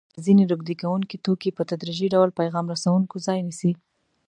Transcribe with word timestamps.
ځیني 0.23 0.43
روږدي 0.51 0.75
کوونکي 0.81 1.15
توکي 1.25 1.49
په 1.57 1.63
تدریجي 1.71 2.07
ډول 2.13 2.29
پیغام 2.39 2.65
رسوونکو 2.73 3.15
ځای 3.27 3.39
نیسي. 3.47 3.71